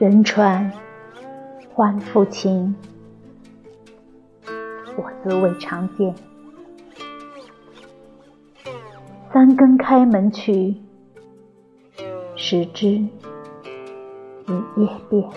[0.00, 0.72] 人传
[1.74, 2.74] 欢复情，
[4.96, 6.14] 我自未尝见。
[9.30, 10.74] 三更开门去，
[12.34, 13.10] 始知一
[14.78, 15.28] 夜变。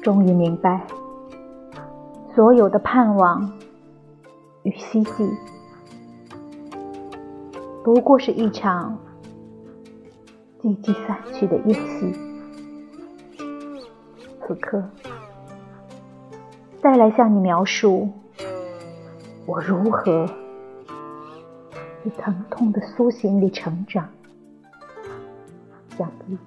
[0.00, 0.86] 终于明白，
[2.32, 3.58] 所有的盼望
[4.62, 5.28] 与希冀，
[7.82, 8.96] 不过是一场
[10.64, 12.10] 寂寂散去的夜戏。
[14.40, 14.82] 此刻，
[16.80, 18.08] 再来向你描述。
[19.44, 20.26] 我如何
[22.02, 24.08] 在疼痛的苏醒里成长？
[25.98, 26.38] 想必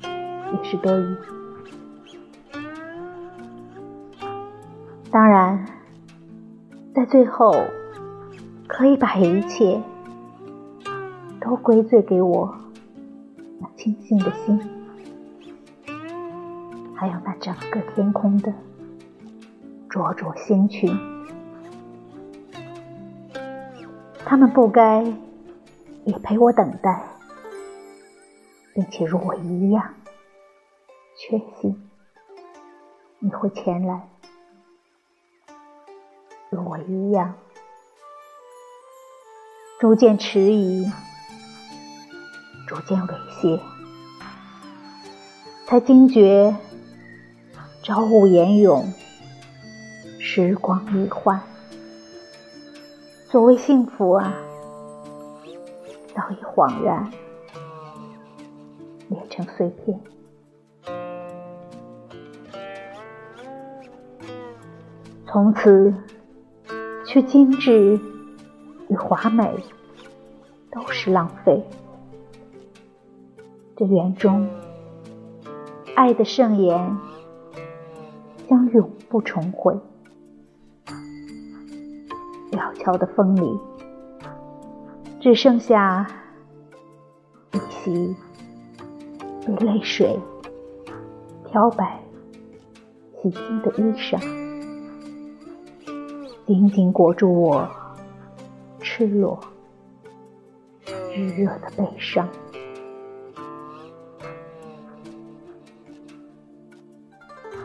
[0.00, 1.14] 也是多余。
[5.10, 5.66] 当然，
[6.94, 7.52] 在最后，
[8.66, 9.82] 可以把一切
[11.42, 12.54] 都归罪给我
[13.82, 14.60] 清醒的心，
[16.94, 18.54] 还有那整个天空的
[19.90, 20.96] 灼灼星群。
[24.24, 25.02] 他们不该
[26.04, 27.02] 也陪我等待，
[28.72, 29.94] 并且如我一样
[31.18, 31.90] 确信
[33.18, 34.08] 你会前来，
[36.50, 37.34] 如我一样
[39.80, 40.88] 逐渐迟疑，
[42.68, 43.60] 逐渐猥亵，
[45.72, 46.54] 才惊觉
[47.82, 48.92] 朝雾烟涌，
[50.18, 51.40] 时光易换。
[53.30, 54.34] 所谓幸福啊，
[56.14, 57.10] 早已恍然
[59.08, 59.98] 裂成碎片。
[65.26, 65.94] 从此，
[67.06, 67.98] 却精致
[68.90, 69.50] 与华美
[70.70, 71.64] 都是浪费。
[73.74, 74.46] 这园中，
[75.94, 76.96] 爱的盛宴
[78.48, 79.78] 将永不重回。
[82.52, 83.58] 小桥的风里，
[85.20, 86.06] 只剩下
[87.52, 88.16] 一袭
[89.46, 90.18] 被泪水
[91.50, 92.00] 漂白
[93.22, 94.18] 洗净的衣裳，
[96.46, 97.68] 紧紧裹住我
[98.80, 99.38] 赤裸
[100.84, 102.28] 炙热的悲伤。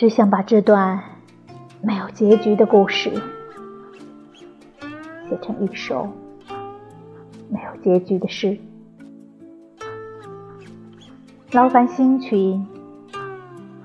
[0.00, 0.98] 只想把这段
[1.82, 3.12] 没有结局的故事。
[5.28, 6.08] 写成一首
[7.50, 8.58] 没有结局的诗，
[11.52, 12.66] 劳烦星群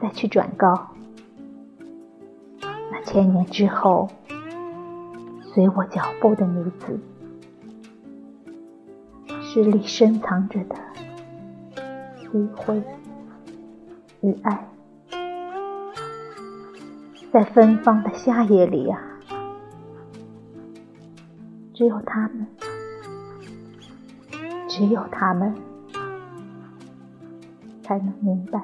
[0.00, 0.90] 再去转告
[2.92, 4.08] 那千年之后
[5.52, 7.00] 随我脚步的女子，
[9.42, 10.76] 诗里深藏着的
[12.32, 12.80] 余晖
[14.20, 14.64] 与爱，
[17.34, 18.96] 在芬芳的夏夜里啊。
[21.72, 22.46] 只有他们，
[24.68, 25.52] 只有他们，
[27.82, 28.62] 才能明白。